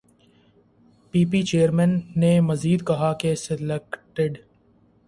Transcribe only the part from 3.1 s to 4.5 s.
کہ سلیکٹڈ